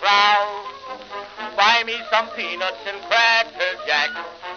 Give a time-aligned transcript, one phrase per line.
[0.00, 0.72] pals.
[1.56, 4.10] Buy me some peanuts and cracker jack.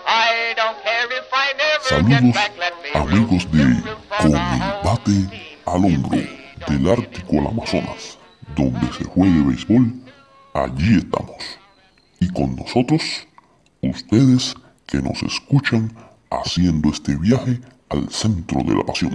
[0.07, 2.51] I don't care if I never get Saludos back.
[2.57, 5.17] Let me amigos de root, root, Con root, el root, bate
[5.65, 6.19] al hombro
[6.67, 8.17] del Ártico al Amazonas,
[8.55, 9.93] donde se juegue béisbol,
[10.53, 11.43] allí estamos.
[12.19, 13.27] Y con nosotros,
[13.81, 15.91] ustedes que nos escuchan
[16.29, 19.11] haciendo este viaje al centro de la pasión.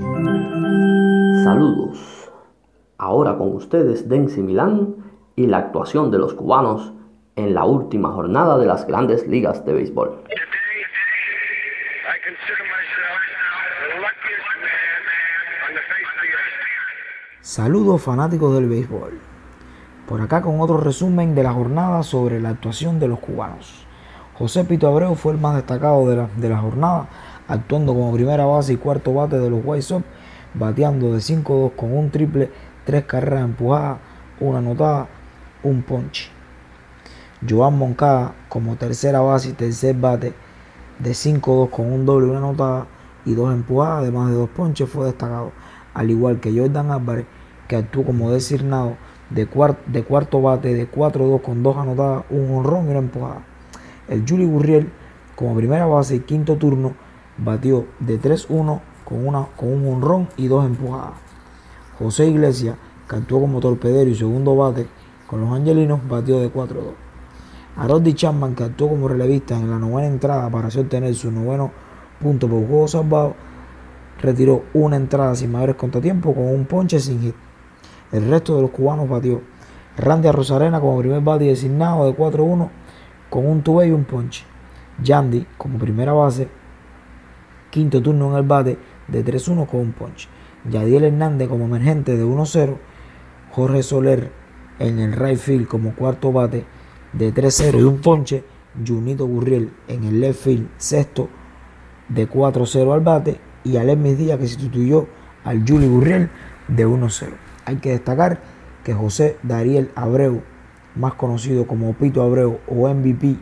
[1.44, 1.98] Saludos.
[2.98, 6.92] Ahora con ustedes Densi Milán y la actuación de los cubanos
[7.36, 10.24] en la última jornada de las grandes ligas de béisbol.
[17.40, 19.18] Saludos fanáticos del béisbol.
[20.06, 23.86] Por acá con otro resumen de la jornada sobre la actuación de los cubanos.
[24.38, 27.08] José Pito Abreu fue el más destacado de la, de jornada,
[27.46, 30.04] actuando como primera base y cuarto bate de los White Sox,
[30.54, 32.50] bateando de 5-2 con un triple,
[32.84, 33.98] tres carreras empujadas,
[34.40, 35.08] una anotada,
[35.62, 36.30] un ponche.
[37.48, 40.34] Joan Moncada como tercera base y tercer bate
[40.98, 42.86] de 5-2 con un doble, una anotada
[43.24, 45.52] y dos empujadas, además de dos ponches, fue destacado.
[45.94, 47.26] Al igual que Jordan Álvarez,
[47.68, 48.96] que actuó como designado
[49.30, 53.42] de, cuar- de cuarto bate de 4-2 con dos anotadas, un honrón y una empujada.
[54.08, 54.90] El Juli Gurriel,
[55.36, 56.92] como primera base y quinto turno,
[57.38, 59.24] batió de 3-1 con,
[59.56, 61.12] con un honrón y dos empujadas.
[61.98, 62.76] José Iglesias,
[63.08, 64.86] que actuó como torpedero y segundo bate
[65.30, 66.92] con los angelinos, batió de 4-2.
[67.76, 71.70] Aroldi Chapman, que actuó como relevista en la novena entrada para así obtener su noveno
[72.20, 73.36] punto por juego salvado,
[74.20, 77.36] retiró una entrada sin mayores contratiempos con un ponche sin hit.
[78.10, 79.40] El resto de los cubanos batió
[79.96, 82.68] Randy Rosarena como primer bate designado de 4-1
[83.30, 84.44] con un tuve y un ponche.
[85.00, 86.48] Yandy como primera base,
[87.70, 90.28] quinto turno en el bate de 3-1 con un ponche.
[90.68, 92.76] Yadiel Hernández como emergente de 1-0.
[93.52, 94.39] Jorge Soler
[94.80, 96.64] en el right field como cuarto bate
[97.12, 98.42] de 3-0 y un ponche.
[98.86, 101.28] Junito Gurriel en el left field sexto
[102.08, 105.08] de 4-0 al bate y Alemis Díaz que sustituyó
[105.44, 106.30] al Juli Gurriel
[106.68, 107.30] de 1-0.
[107.64, 108.40] Hay que destacar
[108.84, 110.42] que José Dariel Abreu,
[110.94, 113.36] más conocido como Pito Abreu o MVP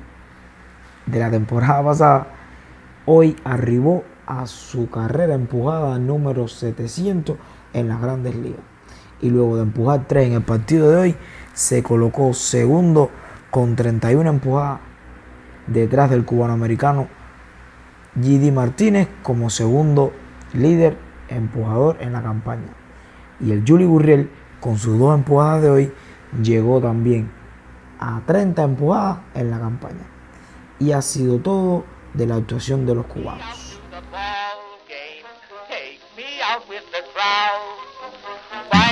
[1.06, 2.28] de la temporada pasada,
[3.06, 7.36] hoy arribó a su carrera empujada número 700
[7.74, 8.77] en las grandes ligas.
[9.20, 11.16] Y luego de empujar 3 en el partido de hoy,
[11.52, 13.10] se colocó segundo
[13.50, 14.80] con 31 empujadas
[15.66, 17.08] detrás del cubano americano
[18.14, 20.12] GD Martínez como segundo
[20.54, 20.96] líder
[21.28, 22.74] empujador en la campaña.
[23.40, 24.30] Y el Juli Gurriel,
[24.60, 25.92] con sus dos empujadas de hoy,
[26.42, 27.30] llegó también
[28.00, 30.06] a 30 empujadas en la campaña.
[30.78, 33.78] Y ha sido todo de la actuación de los cubanos.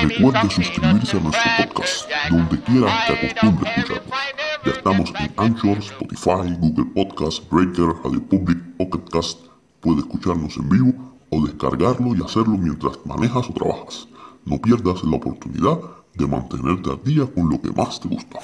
[0.07, 4.13] Recuerde suscribirse a nuestro podcast, donde quiera que acostumbre escucharnos.
[4.65, 5.33] Ya estamos en.
[5.35, 9.39] Anchor, Spotify, Google Podcast, Breaker, Radio Public, Pocket Cast.
[9.81, 10.93] Puede escucharnos en vivo
[11.29, 14.07] o descargarlo y hacerlo mientras manejas o trabajas.
[14.45, 15.77] No pierdas la oportunidad
[16.15, 18.39] de mantenerte al día con lo que más te gusta.